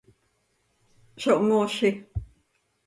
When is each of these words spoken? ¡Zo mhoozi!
¡Zo 1.21 1.31
mhoozi! 1.45 1.89